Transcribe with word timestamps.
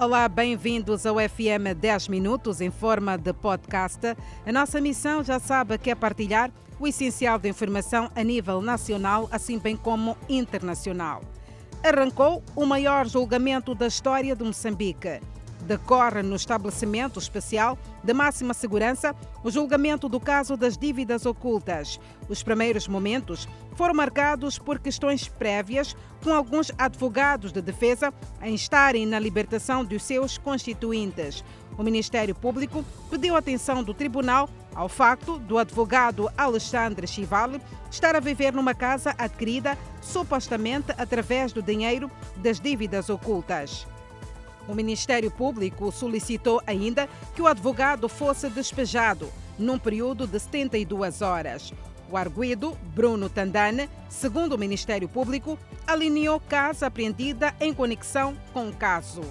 Olá, 0.00 0.26
bem-vindos 0.30 1.04
ao 1.04 1.16
FM 1.16 1.76
10 1.78 2.08
Minutos 2.08 2.62
em 2.62 2.70
forma 2.70 3.18
de 3.18 3.34
podcast. 3.34 4.16
A 4.46 4.50
nossa 4.50 4.80
missão 4.80 5.22
já 5.22 5.38
sabe 5.38 5.76
que 5.76 5.90
é 5.90 5.94
partilhar 5.94 6.50
o 6.78 6.88
essencial 6.88 7.38
da 7.38 7.50
informação 7.50 8.10
a 8.16 8.24
nível 8.24 8.62
nacional, 8.62 9.28
assim 9.30 9.58
bem 9.58 9.76
como 9.76 10.16
internacional. 10.26 11.20
Arrancou 11.84 12.42
o 12.56 12.64
maior 12.64 13.06
julgamento 13.06 13.74
da 13.74 13.88
história 13.88 14.34
de 14.34 14.42
Moçambique 14.42 15.20
decorre 15.62 16.22
no 16.22 16.36
estabelecimento 16.36 17.18
especial 17.18 17.78
de 18.02 18.12
máxima 18.12 18.54
segurança 18.54 19.14
o 19.44 19.50
julgamento 19.50 20.08
do 20.08 20.18
caso 20.18 20.56
das 20.56 20.76
dívidas 20.76 21.26
ocultas. 21.26 22.00
Os 22.28 22.42
primeiros 22.42 22.88
momentos 22.88 23.48
foram 23.74 23.94
marcados 23.94 24.58
por 24.58 24.78
questões 24.78 25.28
prévias, 25.28 25.96
com 26.22 26.32
alguns 26.32 26.70
advogados 26.76 27.52
de 27.52 27.62
defesa 27.62 28.12
a 28.40 28.48
instarem 28.48 29.06
na 29.06 29.18
libertação 29.18 29.84
dos 29.84 30.02
seus 30.02 30.36
constituintes. 30.38 31.42
O 31.78 31.82
Ministério 31.82 32.34
Público 32.34 32.84
pediu 33.08 33.36
atenção 33.36 33.82
do 33.82 33.94
tribunal 33.94 34.50
ao 34.74 34.88
facto 34.88 35.38
do 35.38 35.58
advogado 35.58 36.30
Alexandre 36.36 37.06
Chivale 37.06 37.60
estar 37.90 38.14
a 38.14 38.20
viver 38.20 38.52
numa 38.52 38.74
casa 38.74 39.14
adquirida 39.18 39.78
supostamente 40.00 40.92
através 40.98 41.52
do 41.52 41.62
dinheiro 41.62 42.10
das 42.36 42.60
dívidas 42.60 43.08
ocultas. 43.08 43.86
O 44.68 44.74
Ministério 44.74 45.30
Público 45.30 45.90
solicitou 45.90 46.62
ainda 46.66 47.08
que 47.34 47.42
o 47.42 47.46
advogado 47.46 48.08
fosse 48.08 48.48
despejado 48.48 49.30
num 49.58 49.78
período 49.78 50.26
de 50.26 50.38
72 50.38 51.22
horas. 51.22 51.72
O 52.10 52.16
arguido, 52.16 52.76
Bruno 52.94 53.28
Tandane, 53.28 53.88
segundo 54.08 54.54
o 54.54 54.58
Ministério 54.58 55.08
Público, 55.08 55.58
alinhou 55.86 56.40
casa 56.40 56.86
apreendida 56.86 57.54
em 57.60 57.72
conexão 57.72 58.36
com 58.52 58.68
o 58.68 58.72
caso. 58.72 59.22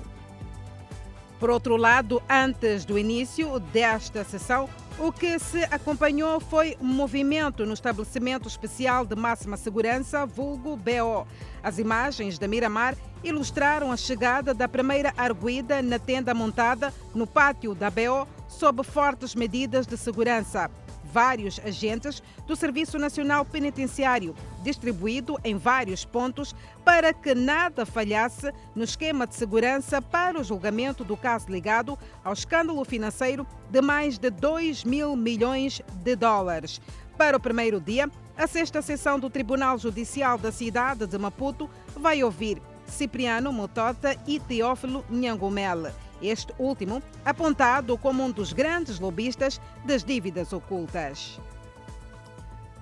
Por 1.40 1.50
outro 1.50 1.78
lado, 1.78 2.22
antes 2.30 2.84
do 2.84 3.00
início 3.00 3.60
desta 3.60 4.26
sessão, 4.26 4.70
o 4.98 5.12
que 5.12 5.40
se 5.40 5.64
acompanhou 5.72 6.42
foi 6.42 6.76
um 6.82 6.88
movimento 6.88 7.66
no 7.66 7.74
estabelecimento 7.74 8.48
especial 8.48 9.06
de 9.06 9.16
máxima 9.16 9.56
segurança, 9.56 10.26
vulgo 10.26 10.76
BO. 10.76 11.26
As 11.64 11.80
imagens 11.80 12.38
da 12.38 12.46
Miramar 12.46 12.98
ilustraram 13.24 13.92
a 13.92 13.98
chegada 13.98 14.54
da 14.54 14.68
primeira 14.68 15.14
arguida 15.18 15.82
na 15.82 16.00
tenda 16.00 16.34
montada 16.34 16.94
no 17.14 17.28
pátio 17.28 17.76
da 17.76 17.90
BO 17.90 18.28
sob 18.48 18.84
fortes 18.84 19.36
medidas 19.36 19.86
de 19.86 19.98
segurança 19.98 20.70
vários 21.12 21.60
agentes 21.60 22.22
do 22.46 22.56
Serviço 22.56 22.98
Nacional 22.98 23.44
Penitenciário, 23.44 24.36
distribuído 24.64 25.38
em 25.44 25.58
vários 25.58 26.06
pontos, 26.06 26.56
para 26.86 27.14
que 27.14 27.34
nada 27.34 27.86
falhasse 27.86 28.52
no 28.76 28.84
esquema 28.84 29.26
de 29.26 29.36
segurança 29.36 30.02
para 30.02 30.40
o 30.40 30.44
julgamento 30.44 31.04
do 31.04 31.18
caso 31.18 31.50
ligado 31.50 31.98
ao 32.24 32.34
escândalo 32.34 32.84
financeiro 32.86 33.46
de 33.70 33.82
mais 33.82 34.18
de 34.18 34.30
2 34.30 34.84
mil 34.84 35.16
milhões 35.16 35.82
de 36.04 36.16
dólares. 36.16 36.80
Para 37.18 37.38
o 37.38 37.40
primeiro 37.40 37.82
dia, 37.82 38.10
a 38.38 38.48
sexta 38.48 38.82
sessão 38.82 39.20
do 39.20 39.30
Tribunal 39.30 39.78
Judicial 39.78 40.38
da 40.38 40.52
cidade 40.52 41.06
de 41.06 41.18
Maputo 41.18 41.70
vai 41.98 42.24
ouvir 42.24 42.62
Cipriano 42.90 43.52
Motota 43.54 44.18
e 44.28 44.40
Teófilo 44.40 45.06
Nhangumele 45.10 45.92
este 46.22 46.54
último 46.58 47.02
apontado 47.24 47.98
como 47.98 48.24
um 48.24 48.32
dos 48.32 48.54
grandes 48.54 49.00
lobistas 49.00 49.60
das 49.86 50.04
dívidas 50.04 50.54
ocultas. 50.54 51.40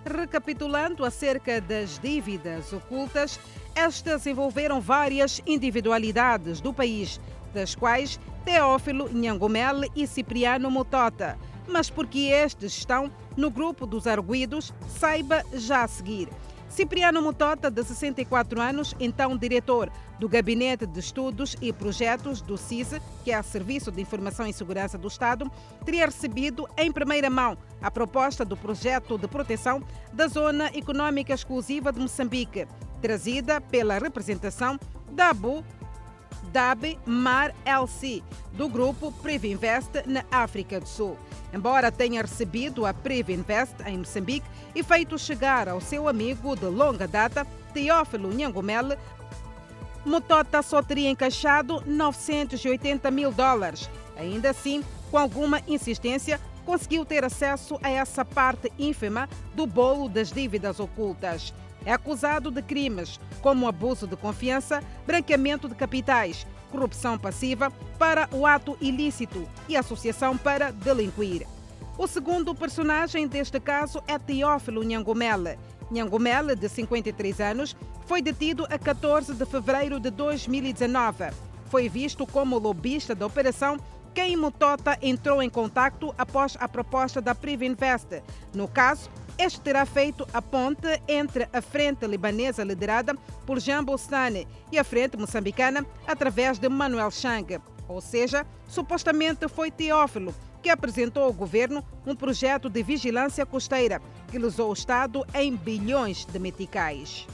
Recapitulando 0.06 1.04
acerca 1.04 1.60
das 1.60 2.00
dívidas 2.00 2.72
ocultas, 2.72 3.40
estas 3.76 4.26
envolveram 4.26 4.80
várias 4.80 5.42
individualidades 5.46 6.62
do 6.62 6.74
país, 6.74 7.20
das 7.54 7.76
quais 7.76 8.20
Teófilo 8.46 9.10
Nhangomele 9.12 9.92
e 9.96 10.08
Cipriano 10.08 10.72
Motota. 10.72 11.38
Mas 11.68 11.90
porque 11.90 12.20
estes 12.20 12.78
estão 12.78 13.12
no 13.36 13.52
grupo 13.52 13.86
dos 13.86 14.08
arguídos, 14.08 14.74
saiba 14.88 15.44
já 15.54 15.84
a 15.84 15.88
seguir. 15.88 16.30
Cipriano 16.70 17.22
Mutota, 17.22 17.72
de 17.72 17.84
64 17.84 18.62
anos, 18.62 18.96
então 19.00 19.38
diretor 19.38 19.92
do 20.20 20.28
Gabinete 20.28 20.86
de 20.86 21.00
Estudos 21.00 21.56
e 21.62 21.72
Projetos 21.72 22.42
do 22.42 22.58
CISE, 22.58 23.02
que 23.24 23.32
é 23.32 23.40
o 23.40 23.44
Serviço 23.44 23.92
de 23.92 24.02
Informação 24.02 24.46
e 24.46 24.54
Segurança 24.54 24.98
do 24.98 25.08
Estado, 25.08 25.50
teria 25.86 26.06
recebido 26.06 26.68
em 26.78 26.92
primeira 26.92 27.30
mão 27.30 27.58
a 27.82 27.90
proposta 27.90 28.44
do 28.44 28.58
projeto 28.58 29.18
de 29.18 29.28
proteção 29.28 29.82
da 30.14 30.28
Zona 30.28 30.68
Econômica 30.74 31.34
Exclusiva 31.34 31.92
de 31.92 32.00
Moçambique, 32.00 32.68
trazida 33.02 33.62
pela 33.62 33.98
representação 33.98 34.80
da 35.12 35.30
ABU 35.30 35.64
DAB 36.52 36.98
Mar 37.06 37.54
LC, 37.66 38.24
do 38.54 38.68
grupo 38.68 39.12
Privinvest 39.12 40.04
na 40.06 40.24
África 40.32 40.80
do 40.80 40.88
Sul. 40.88 41.18
Embora 41.54 41.92
tenha 41.92 42.22
recebido 42.22 42.86
a 42.86 42.94
Privinvest 42.94 43.76
em 43.86 44.00
Moçambique 44.00 44.48
e 44.76 44.84
feito 44.84 45.18
chegar 45.18 45.70
ao 45.70 45.80
seu 45.80 46.08
amigo 46.08 46.56
de 46.56 46.66
longa 46.66 47.08
data, 47.08 47.46
Teófilo 47.74 48.34
Nhangomele, 48.34 48.98
Motota 50.06 50.62
só 50.62 50.82
teria 50.82 51.10
encaixado 51.10 51.84
980 51.86 53.12
mil 53.12 53.32
dólares. 53.32 53.90
Ainda 54.16 54.50
assim, 54.50 54.84
com 55.12 55.18
alguma 55.18 55.62
insistência, 55.68 56.40
conseguiu 56.66 57.06
ter 57.06 57.24
acesso 57.24 57.78
a 57.82 57.90
essa 57.90 58.26
parte 58.26 58.72
ínfima 58.78 59.30
do 59.54 59.66
bolo 59.66 60.10
das 60.10 60.32
dívidas 60.32 60.80
ocultas 60.80 61.54
é 61.88 61.94
acusado 61.94 62.52
de 62.52 62.62
crimes 62.62 63.18
como 63.42 63.66
abuso 63.66 64.06
de 64.06 64.18
confiança, 64.18 64.84
branqueamento 65.06 65.70
de 65.70 65.76
capitais, 65.76 66.46
corrupção 66.70 67.18
passiva 67.18 67.72
para 67.98 68.28
o 68.34 68.46
ato 68.46 68.78
ilícito 68.82 69.48
e 69.70 69.78
associação 69.78 70.38
para 70.38 70.70
delinquir. 70.70 71.48
O 71.98 72.06
segundo 72.06 72.54
personagem 72.54 73.26
deste 73.26 73.58
caso 73.58 74.04
é 74.06 74.20
Teófilo 74.20 74.84
Nhangomele. 74.84 75.58
Nhangomele, 75.90 76.58
de 76.58 76.68
53 76.68 77.40
anos, 77.40 77.74
foi 78.06 78.22
detido 78.22 78.66
a 78.70 78.78
14 78.78 79.34
de 79.34 79.46
fevereiro 79.46 79.98
de 79.98 80.10
2019. 80.10 81.32
Foi 81.70 81.88
visto 81.88 82.28
como 82.28 82.60
lobista 82.60 83.16
da 83.16 83.26
operação 83.26 83.78
quem 84.18 84.36
Mutota 84.36 84.98
entrou 85.00 85.44
em 85.44 85.50
contato 85.50 86.12
após 86.18 86.58
a 86.60 86.68
proposta 86.68 87.22
da 87.22 87.36
Privinvest. 87.36 88.24
No 88.52 88.68
caso, 88.68 89.12
este 89.38 89.62
terá 89.62 89.86
feito 89.86 90.28
a 90.34 90.42
ponte 90.42 90.88
entre 91.08 91.48
a 91.54 91.62
frente 91.62 92.08
libanesa 92.08 92.64
liderada 92.64 93.14
por 93.46 93.60
Jean 93.60 93.84
Bolsane 93.84 94.48
e 94.72 94.80
a 94.80 94.84
frente 94.84 95.16
moçambicana 95.16 95.86
através 96.08 96.58
de 96.58 96.68
Manuel 96.68 97.12
Chang. 97.12 97.60
Ou 97.88 98.02
seja, 98.02 98.44
supostamente 98.68 99.48
foi 99.48 99.70
Teófilo 99.70 100.34
que 100.64 100.72
apresentou 100.72 101.22
ao 101.22 101.32
governo 101.32 101.86
um 102.04 102.16
projeto 102.16 102.72
de 102.72 102.82
vigilância 102.82 103.46
costeira 103.46 104.02
que 104.32 104.40
lesou 104.40 104.72
o 104.72 104.74
Estado 104.74 105.24
em 105.36 105.56
bilhões 105.56 106.26
de 106.26 106.40
meticais. 106.40 107.28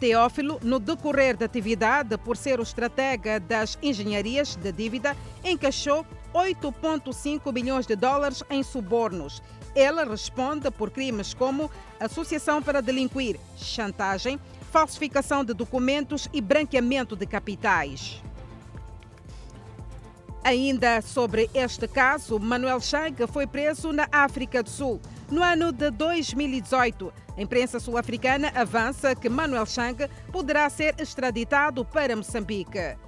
Teófilo, 0.00 0.58
no 0.62 0.80
decorrer 0.80 1.36
da 1.36 1.44
atividade, 1.44 2.16
por 2.18 2.36
ser 2.36 2.58
o 2.58 2.62
estratega 2.62 3.38
das 3.38 3.78
engenharias 3.82 4.56
de 4.56 4.72
dívida, 4.72 5.16
encaixou 5.44 6.04
8,5 6.34 7.52
bilhões 7.52 7.86
de 7.86 7.94
dólares 7.94 8.42
em 8.50 8.62
subornos 8.62 9.42
ela 9.74 10.04
responde 10.04 10.70
por 10.70 10.90
crimes 10.90 11.34
como 11.34 11.70
associação 11.98 12.62
para 12.62 12.80
delinquir, 12.80 13.38
chantagem, 13.56 14.38
falsificação 14.70 15.44
de 15.44 15.54
documentos 15.54 16.28
e 16.32 16.40
branqueamento 16.40 17.14
de 17.16 17.26
capitais. 17.26 18.22
Ainda 20.42 21.02
sobre 21.02 21.50
este 21.52 21.86
caso, 21.86 22.38
Manuel 22.38 22.80
Chang 22.80 23.26
foi 23.26 23.46
preso 23.46 23.92
na 23.92 24.08
África 24.10 24.62
do 24.62 24.70
Sul. 24.70 25.00
No 25.30 25.42
ano 25.42 25.70
de 25.70 25.90
2018, 25.90 27.12
a 27.40 27.42
imprensa 27.42 27.80
sul-africana 27.80 28.52
avança 28.54 29.14
que 29.14 29.26
Manuel 29.26 29.64
Chang 29.64 30.06
poderá 30.30 30.68
ser 30.68 30.94
extraditado 30.98 31.82
para 31.86 32.14
Moçambique. 32.14 32.98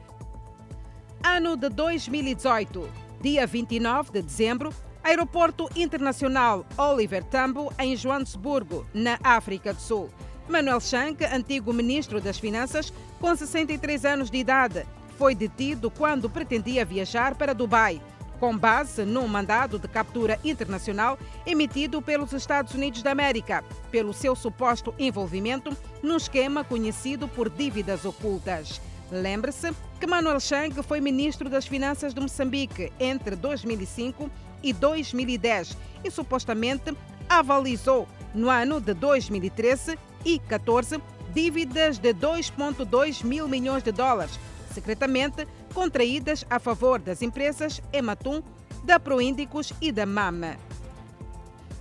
Ano 1.22 1.54
de 1.54 1.68
2018, 1.68 2.88
dia 3.20 3.46
29 3.46 4.10
de 4.10 4.22
dezembro, 4.22 4.72
Aeroporto 5.04 5.68
Internacional 5.76 6.64
Oliver 6.78 7.22
Tambo, 7.24 7.70
em 7.78 7.94
Joanesburgo, 7.94 8.86
na 8.94 9.18
África 9.22 9.74
do 9.74 9.80
Sul. 9.82 10.08
Manuel 10.48 10.80
Chang, 10.80 11.22
antigo 11.26 11.70
ministro 11.70 12.18
das 12.18 12.38
Finanças, 12.38 12.90
com 13.20 13.36
63 13.36 14.06
anos 14.06 14.30
de 14.30 14.38
idade, 14.38 14.86
foi 15.18 15.34
detido 15.34 15.90
quando 15.90 16.30
pretendia 16.30 16.86
viajar 16.86 17.34
para 17.34 17.54
Dubai, 17.54 18.00
com 18.42 18.58
base 18.58 19.04
num 19.04 19.28
mandado 19.28 19.78
de 19.78 19.86
captura 19.86 20.36
internacional 20.42 21.16
emitido 21.46 22.02
pelos 22.02 22.32
Estados 22.32 22.74
Unidos 22.74 23.00
da 23.00 23.12
América, 23.12 23.62
pelo 23.88 24.12
seu 24.12 24.34
suposto 24.34 24.92
envolvimento 24.98 25.76
num 26.02 26.16
esquema 26.16 26.64
conhecido 26.64 27.28
por 27.28 27.48
dívidas 27.48 28.04
ocultas. 28.04 28.80
Lembre-se 29.12 29.72
que 30.00 30.08
Manuel 30.08 30.40
Chang 30.40 30.74
foi 30.82 31.00
ministro 31.00 31.48
das 31.48 31.68
Finanças 31.68 32.12
de 32.12 32.20
Moçambique 32.20 32.92
entre 32.98 33.36
2005 33.36 34.28
e 34.60 34.72
2010 34.72 35.78
e 36.02 36.10
supostamente 36.10 36.96
avalizou 37.28 38.08
no 38.34 38.50
ano 38.50 38.80
de 38.80 38.92
2013 38.92 39.96
e 40.24 40.40
14 40.40 41.00
dívidas 41.32 41.96
de 41.96 42.12
2,2 42.12 43.24
mil 43.24 43.46
milhões 43.46 43.84
de 43.84 43.92
dólares, 43.92 44.36
secretamente 44.72 45.46
contraídas 45.74 46.44
a 46.50 46.58
favor 46.58 46.98
das 46.98 47.22
empresas 47.22 47.80
Ematum, 47.92 48.42
da 48.84 48.98
Proíndicos 48.98 49.72
e 49.80 49.92
da 49.92 50.06
MAMA. 50.06 50.56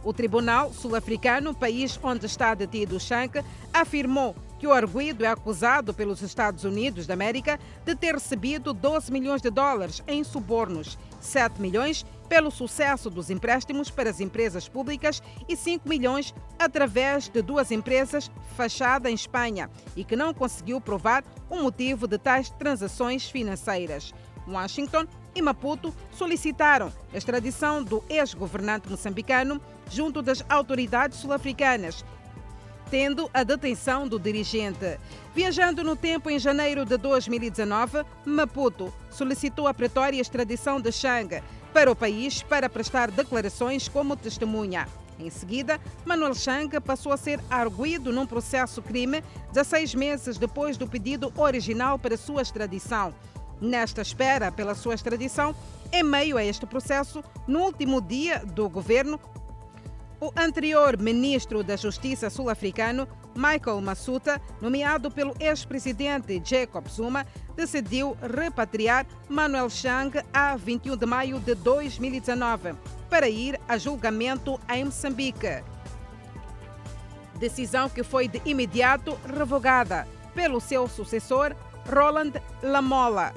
O 0.04 0.14
Tribunal 0.14 0.74
Sul-Africano, 0.74 1.54
país 1.54 2.00
onde 2.04 2.26
está 2.26 2.54
detido 2.54 3.00
Shank, 3.00 3.44
afirmou 3.74 4.36
que 4.62 4.68
o 4.68 4.74
arguido 4.74 5.26
é 5.26 5.28
acusado 5.28 5.92
pelos 5.92 6.22
Estados 6.22 6.64
Unidos 6.64 7.08
da 7.08 7.16
América 7.16 7.60
de 7.84 7.96
ter 7.96 8.14
recebido 8.14 8.74
12 8.74 9.12
milhões 9.12 9.42
de 9.42 9.50
dólares 9.50 10.04
em 10.08 10.24
subornos, 10.24 11.00
7 11.20 11.60
milhões 11.60 12.06
pelo 12.30 12.52
sucesso 12.52 13.10
dos 13.10 13.32
empréstimos 13.32 13.90
para 13.90 14.12
as 14.12 14.20
empresas 14.20 14.70
públicas 14.70 15.20
e 15.50 15.58
5 15.58 15.90
milhões 15.90 16.32
através 16.60 17.28
de 17.28 17.42
duas 17.42 17.72
empresas 17.72 18.30
fachada 18.56 19.10
em 19.10 19.16
Espanha 19.16 19.68
e 19.96 20.04
que 20.04 20.16
não 20.16 20.32
conseguiu 20.32 20.80
provar 20.80 21.24
o 21.50 21.56
motivo 21.56 22.06
de 22.06 22.20
tais 22.20 22.52
transações 22.52 23.28
financeiras. 23.28 24.14
Washington 24.48 25.08
e 25.34 25.42
Maputo 25.42 25.92
solicitaram 26.12 26.94
a 27.12 27.18
extradição 27.18 27.84
do 27.84 28.04
ex-governante 28.08 28.88
moçambicano 28.92 29.60
junto 29.90 30.22
das 30.22 30.46
autoridades 30.48 31.18
sul-africanas 31.18 32.06
tendo 32.92 33.32
a 33.34 33.44
detenção 33.44 34.06
do 34.06 34.20
dirigente. 34.20 35.00
Viajando 35.34 35.82
no 35.82 35.96
tempo 35.96 36.30
em 36.30 36.38
janeiro 36.38 36.86
de 36.86 36.98
2019, 36.98 38.04
Maputo 38.26 38.94
solicitou 39.10 39.66
a 39.66 39.74
pretória 39.74 40.20
extradição 40.20 40.80
de 40.80 40.92
Chang 40.92 41.42
para 41.74 41.90
o 41.90 41.96
país 41.96 42.44
para 42.44 42.70
prestar 42.70 43.10
declarações 43.10 43.88
como 43.88 44.18
testemunha. 44.18 44.90
Em 45.18 45.30
seguida, 45.30 45.80
Manuel 46.04 46.34
Chang 46.34 46.82
passou 46.82 47.14
a 47.14 47.18
ser 47.18 47.40
arguído 47.50 48.12
num 48.12 48.26
processo 48.26 48.82
crime 48.82 49.24
16 49.54 49.96
meses 49.96 50.38
depois 50.38 50.76
do 50.76 50.86
pedido 50.86 51.32
original 51.38 51.98
para 51.98 52.18
sua 52.18 52.42
extradição. 52.42 53.14
Nesta 53.62 54.02
espera 54.02 54.52
pela 54.52 54.76
sua 54.76 54.96
extradição, 54.96 55.56
em 55.94 56.04
meio 56.04 56.36
a 56.36 56.44
este 56.44 56.66
processo, 56.66 57.24
no 57.48 57.60
último 57.60 58.02
dia 58.02 58.40
do 58.40 58.68
governo, 58.68 59.20
o 60.22 60.32
anterior 60.38 61.00
ministro 61.00 61.64
da 61.64 61.76
Justiça 61.76 62.30
sul-africano, 62.30 63.08
Michael 63.36 63.82
Massuta, 63.82 64.40
nomeado 64.62 65.10
pelo 65.10 65.34
ex-presidente 65.40 66.40
Jacob 66.46 66.88
Zuma, 66.88 67.26
decidiu 67.56 68.16
repatriar 68.22 69.08
Manuel 69.28 69.68
Chang 69.68 70.22
a 70.32 70.56
21 70.56 70.96
de 70.96 71.06
maio 71.08 71.40
de 71.40 71.56
2019 71.56 72.76
para 73.10 73.28
ir 73.28 73.60
a 73.68 73.80
julgamento 73.80 74.60
em 74.70 74.86
Moçambique. 74.86 75.64
Decisão 77.40 77.90
que 77.90 78.04
foi 78.04 78.28
de 78.28 78.40
imediato 78.46 79.18
revogada 79.26 80.08
pelo 80.36 80.62
seu 80.62 80.88
sucessor, 80.88 81.56
Roland 81.92 82.34
Lamola, 82.62 83.34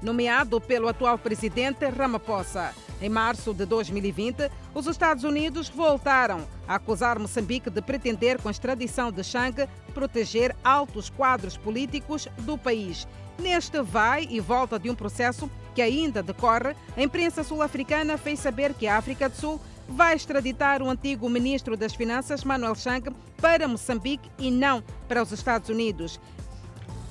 nomeado 0.00 0.60
pelo 0.60 0.86
atual 0.86 1.18
presidente 1.18 1.84
Ramaphosa. 1.88 2.83
Em 3.04 3.10
março 3.10 3.52
de 3.52 3.66
2020, 3.66 4.50
os 4.74 4.86
Estados 4.86 5.24
Unidos 5.24 5.68
voltaram 5.68 6.48
a 6.66 6.76
acusar 6.76 7.18
Moçambique 7.18 7.68
de 7.68 7.82
pretender, 7.82 8.40
com 8.40 8.48
a 8.48 8.50
extradição 8.50 9.12
de 9.12 9.22
Chang, 9.22 9.68
proteger 9.92 10.56
altos 10.64 11.10
quadros 11.10 11.54
políticos 11.54 12.26
do 12.38 12.56
país. 12.56 13.06
Neste 13.38 13.82
vai 13.82 14.26
e 14.30 14.40
volta 14.40 14.78
de 14.78 14.88
um 14.88 14.94
processo 14.94 15.50
que 15.74 15.82
ainda 15.82 16.22
decorre, 16.22 16.74
a 16.96 17.02
imprensa 17.02 17.44
sul-africana 17.44 18.16
fez 18.16 18.40
saber 18.40 18.72
que 18.72 18.86
a 18.86 18.96
África 18.96 19.28
do 19.28 19.36
Sul 19.36 19.60
vai 19.86 20.16
extraditar 20.16 20.80
o 20.80 20.88
antigo 20.88 21.28
ministro 21.28 21.76
das 21.76 21.94
Finanças, 21.94 22.42
Manuel 22.42 22.74
Chang, 22.74 23.14
para 23.36 23.68
Moçambique 23.68 24.30
e 24.38 24.50
não 24.50 24.82
para 25.06 25.22
os 25.22 25.30
Estados 25.30 25.68
Unidos. 25.68 26.18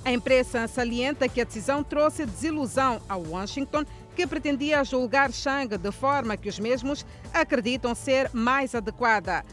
A 0.06 0.12
imprensa 0.12 0.68
salienta 0.68 1.30
que 1.30 1.40
a 1.40 1.46
decisão 1.46 1.82
trouxe 1.82 2.26
desilusão 2.26 3.02
a 3.08 3.16
Washington, 3.16 3.86
que 4.16 4.28
pretendia 4.28 4.84
julgar 4.84 5.32
Chang 5.32 5.78
de 5.78 5.92
forma 5.92 6.38
que 6.38 6.50
os 6.50 6.60
mesmos 6.60 7.06
acreditam 7.34 7.94
ser 7.96 8.30
mais 8.34 8.76
adequada. 8.76 9.44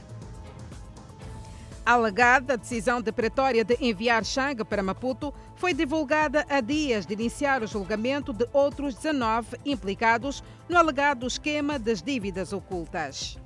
A 1.85 1.93
alegada 1.93 2.57
decisão 2.57 3.01
de 3.01 3.11
Pretória 3.11 3.65
de 3.65 3.77
enviar 3.81 4.25
Chang 4.25 4.65
para 4.65 4.83
Maputo 4.83 5.33
foi 5.57 5.75
divulgada 5.75 6.47
a 6.49 6.61
dias 6.61 7.07
de 7.07 7.15
iniciar 7.15 7.63
o 7.63 7.67
julgamento 7.67 8.33
de 8.33 8.47
outros 8.53 8.95
19 8.95 9.59
implicados 9.65 10.45
no 10.69 10.79
alegado 10.79 11.27
esquema 11.27 11.79
das 11.79 12.03
dívidas 12.03 12.53
ocultas. 12.53 13.39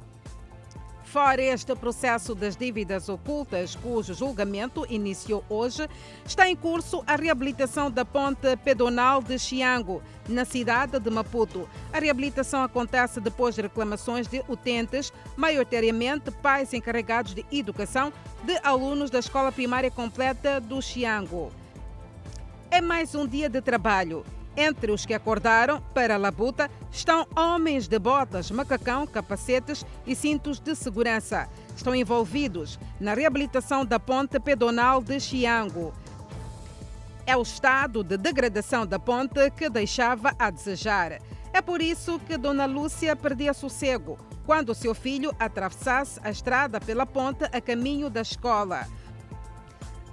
Fora 1.14 1.40
este 1.40 1.76
processo 1.76 2.34
das 2.34 2.56
dívidas 2.56 3.08
ocultas, 3.08 3.76
cujo 3.76 4.12
julgamento 4.14 4.84
iniciou 4.90 5.44
hoje, 5.48 5.88
está 6.26 6.50
em 6.50 6.56
curso 6.56 7.04
a 7.06 7.14
reabilitação 7.14 7.88
da 7.88 8.04
ponte 8.04 8.56
pedonal 8.56 9.22
de 9.22 9.38
Chiango, 9.38 10.02
na 10.28 10.44
cidade 10.44 10.98
de 10.98 11.10
Maputo. 11.10 11.68
A 11.92 12.00
reabilitação 12.00 12.64
acontece 12.64 13.20
depois 13.20 13.54
de 13.54 13.62
reclamações 13.62 14.26
de 14.26 14.42
utentes, 14.48 15.12
maioritariamente 15.36 16.32
pais 16.32 16.74
encarregados 16.74 17.32
de 17.32 17.46
educação 17.52 18.12
de 18.42 18.58
alunos 18.64 19.08
da 19.08 19.20
Escola 19.20 19.52
Primária 19.52 19.92
Completa 19.92 20.60
do 20.60 20.82
Chiango. 20.82 21.52
É 22.72 22.80
mais 22.80 23.14
um 23.14 23.24
dia 23.24 23.48
de 23.48 23.60
trabalho 23.60 24.24
entre 24.56 24.92
os 24.92 25.04
que 25.04 25.14
acordaram 25.14 25.80
para 25.92 26.14
a 26.14 26.18
labuta 26.18 26.70
estão 26.90 27.26
homens 27.36 27.88
de 27.88 27.98
botas, 27.98 28.50
macacão, 28.50 29.06
capacetes 29.06 29.84
e 30.06 30.14
cintos 30.14 30.60
de 30.60 30.74
segurança. 30.74 31.48
Estão 31.76 31.94
envolvidos 31.94 32.78
na 33.00 33.14
reabilitação 33.14 33.84
da 33.84 33.98
ponte 33.98 34.38
pedonal 34.38 35.02
de 35.02 35.18
Chiango. 35.18 35.92
É 37.26 37.36
o 37.36 37.42
estado 37.42 38.04
de 38.04 38.16
degradação 38.16 38.86
da 38.86 38.98
ponte 38.98 39.50
que 39.50 39.68
deixava 39.68 40.34
a 40.38 40.50
desejar. 40.50 41.20
É 41.52 41.62
por 41.62 41.80
isso 41.80 42.18
que 42.20 42.36
Dona 42.36 42.66
Lúcia 42.66 43.16
perdia 43.16 43.54
sossego 43.54 44.18
quando 44.44 44.74
seu 44.74 44.94
filho 44.94 45.34
atravessasse 45.38 46.20
a 46.22 46.30
estrada 46.30 46.80
pela 46.80 47.06
ponte 47.06 47.44
a 47.44 47.60
caminho 47.60 48.10
da 48.10 48.20
escola. 48.20 48.86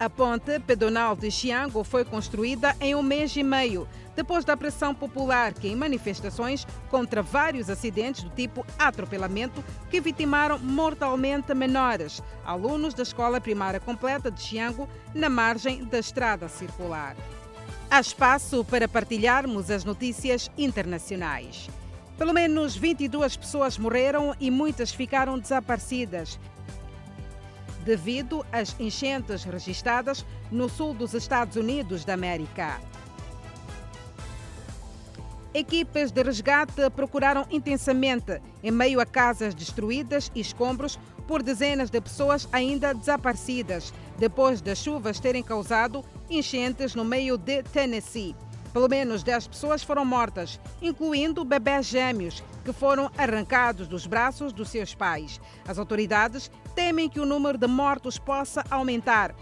A 0.02 0.10
ponte 0.10 0.60
pedonal 0.60 1.16
de 1.16 1.30
Chiango 1.30 1.84
foi 1.84 2.04
construída 2.04 2.76
em 2.82 2.96
um 2.96 3.04
mês 3.04 3.36
e 3.36 3.44
meio, 3.44 3.88
depois 4.16 4.44
da 4.44 4.58
pressão 4.58 4.96
popular 4.96 5.54
que, 5.54 5.68
em 5.68 5.76
manifestações 5.76 6.66
contra 6.90 7.22
vários 7.22 7.70
acidentes 7.70 8.24
do 8.24 8.32
tipo 8.32 8.66
atropelamento 8.80 9.64
que 9.92 10.02
vitimaram 10.02 10.58
mortalmente 10.58 11.54
menores, 11.54 12.20
alunos 12.44 12.96
da 12.96 13.04
Escola 13.04 13.40
Primária 13.40 13.80
Completa 13.80 14.32
de 14.32 14.42
Chiango, 14.42 14.90
na 15.14 15.30
margem 15.30 15.86
da 15.86 16.00
estrada 16.00 16.50
circular. 16.50 17.16
Há 17.88 18.02
espaço 18.02 18.66
para 18.66 18.88
partilharmos 18.88 19.70
as 19.70 19.86
notícias 19.86 20.50
internacionais. 20.58 21.70
Pelo 22.18 22.34
menos 22.34 22.76
22 22.76 23.38
pessoas 23.38 23.78
morreram 23.78 24.36
e 24.40 24.50
muitas 24.50 24.92
ficaram 24.92 25.38
desaparecidas 25.38 26.40
devido 27.86 28.46
às 28.52 28.76
enchentes 28.80 29.44
registradas 29.44 30.26
no 30.52 30.70
sul 30.70 30.94
dos 30.94 31.14
Estados 31.14 31.56
Unidos 31.56 32.06
da 32.06 32.14
América. 32.14 32.80
Equipes 35.54 36.12
de 36.12 36.24
resgate 36.24 36.90
procuraram 36.96 37.46
intensamente 37.52 38.42
em 38.64 38.72
meio 38.72 39.02
a 39.02 39.06
casas 39.06 39.54
destruídas 39.54 40.32
e 40.34 40.40
escombros 40.40 40.98
por 41.28 41.44
dezenas 41.44 41.90
de 41.90 42.00
pessoas 42.00 42.48
ainda 42.54 42.94
desaparecidas, 42.94 43.94
depois 44.18 44.62
das 44.62 44.78
chuvas 44.78 45.20
terem 45.20 45.44
causado 45.44 46.06
enchentes 46.30 46.96
no 46.96 47.04
meio 47.04 47.38
de 47.38 47.64
Tennessee. 47.64 48.36
Pelo 48.72 48.88
menos 48.88 49.22
10 49.24 49.48
pessoas 49.48 49.84
foram 49.84 50.06
mortas, 50.06 50.58
incluindo 50.82 51.44
bebés 51.44 51.86
gêmeos, 51.88 52.42
que 52.64 52.72
foram 52.72 53.12
arrancados 53.18 53.88
dos 53.88 54.06
braços 54.06 54.54
dos 54.54 54.70
seus 54.70 54.96
pais. 54.96 55.42
As 55.68 55.78
autoridades 55.78 56.50
temem 56.72 57.10
que 57.10 57.20
o 57.20 57.26
número 57.26 57.58
de 57.58 57.68
mortos 57.68 58.18
possa 58.18 58.64
aumentar. 58.70 59.36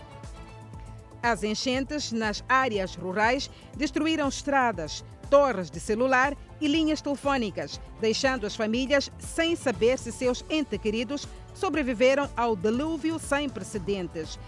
As 1.22 1.44
enchentes 1.44 2.12
nas 2.12 2.44
áreas 2.48 2.96
rurais 2.96 3.50
destruíram 3.76 4.28
estradas, 4.28 5.04
torres 5.30 5.70
de 5.70 5.80
celular 5.80 6.36
e 6.60 6.68
linhas 6.68 7.02
telefônicas, 7.02 7.80
deixando 8.00 8.46
as 8.46 8.56
famílias 8.56 9.12
sem 9.20 9.56
saber 9.56 9.98
se 9.98 10.12
seus 10.12 10.44
entes 10.50 10.80
queridos 10.80 11.28
sobreviveram 11.54 12.30
ao 12.36 12.56
dilúvio 12.56 13.20
sem 13.20 13.50
precedentes. 13.50 14.40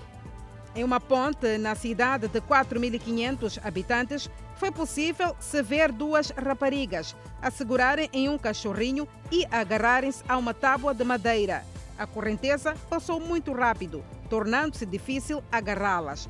Em 0.73 0.83
uma 0.83 1.01
ponte 1.01 1.57
na 1.57 1.75
cidade 1.75 2.29
de 2.29 2.39
4.500 2.39 3.59
habitantes, 3.63 4.29
foi 4.55 4.71
possível 4.71 5.35
se 5.39 5.61
ver 5.61 5.91
duas 5.91 6.29
raparigas 6.29 7.15
a 7.41 7.51
segurarem 7.51 8.09
em 8.13 8.29
um 8.29 8.37
cachorrinho 8.37 9.07
e 9.29 9.45
agarrarem-se 9.51 10.23
a 10.29 10.37
uma 10.37 10.53
tábua 10.53 10.93
de 10.93 11.03
madeira. 11.03 11.65
A 12.01 12.07
correnteza 12.07 12.75
passou 12.89 13.19
muito 13.19 13.53
rápido, 13.53 14.03
tornando-se 14.27 14.87
difícil 14.87 15.43
agarrá-las. 15.51 16.27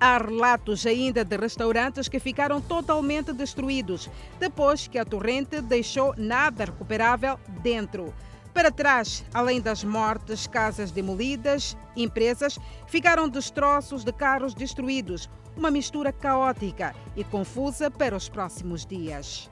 Há 0.00 0.18
relatos 0.18 0.84
ainda 0.84 1.24
de 1.24 1.36
restaurantes 1.36 2.08
que 2.08 2.18
ficaram 2.18 2.60
totalmente 2.60 3.32
destruídos 3.32 4.10
depois 4.40 4.88
que 4.88 4.98
a 4.98 5.04
torrente 5.04 5.60
deixou 5.60 6.12
nada 6.16 6.64
recuperável 6.64 7.38
dentro. 7.62 8.12
Para 8.52 8.72
trás, 8.72 9.24
além 9.32 9.60
das 9.60 9.84
mortes, 9.84 10.48
casas 10.48 10.90
demolidas, 10.90 11.76
empresas, 11.94 12.58
ficaram 12.88 13.28
destroços 13.28 14.02
de 14.02 14.12
carros 14.12 14.54
destruídos, 14.54 15.30
uma 15.56 15.70
mistura 15.70 16.12
caótica 16.12 16.96
e 17.14 17.22
confusa 17.22 17.92
para 17.92 18.16
os 18.16 18.28
próximos 18.28 18.84
dias. 18.84 19.51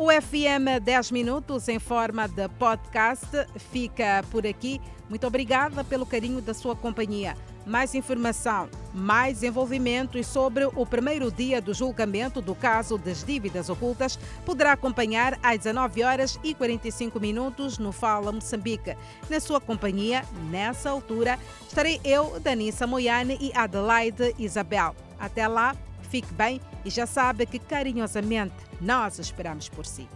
O 0.00 0.12
FM 0.12 0.80
10 0.80 1.10
Minutos 1.10 1.66
em 1.66 1.80
forma 1.80 2.28
de 2.28 2.48
podcast 2.50 3.26
fica 3.72 4.24
por 4.30 4.46
aqui. 4.46 4.80
Muito 5.08 5.26
obrigada 5.26 5.82
pelo 5.82 6.06
carinho 6.06 6.40
da 6.40 6.54
sua 6.54 6.76
companhia. 6.76 7.36
Mais 7.66 7.96
informação, 7.96 8.68
mais 8.94 9.42
envolvimento 9.42 10.16
e 10.16 10.22
sobre 10.22 10.66
o 10.66 10.86
primeiro 10.86 11.32
dia 11.32 11.60
do 11.60 11.74
julgamento 11.74 12.40
do 12.40 12.54
caso 12.54 12.96
das 12.96 13.24
dívidas 13.24 13.68
ocultas 13.68 14.16
poderá 14.46 14.70
acompanhar 14.70 15.36
às 15.42 15.58
19 15.58 16.04
horas 16.04 16.38
e 16.44 16.54
45 16.54 17.18
minutos 17.18 17.76
no 17.76 17.90
Fala 17.90 18.30
Moçambique. 18.30 18.96
Na 19.28 19.40
sua 19.40 19.60
companhia, 19.60 20.24
nessa 20.48 20.90
altura, 20.90 21.36
estarei 21.66 22.00
eu, 22.04 22.38
Danissa 22.38 22.86
Moiane 22.86 23.36
e 23.40 23.50
Adelaide 23.52 24.32
Isabel. 24.38 24.94
Até 25.18 25.48
lá, 25.48 25.74
fique 26.08 26.32
bem 26.32 26.60
e 26.84 26.90
já 26.90 27.04
sabe 27.04 27.46
que 27.46 27.58
carinhosamente 27.58 28.67
nós 28.80 29.18
esperamos 29.18 29.68
por 29.68 29.84
si. 29.84 30.08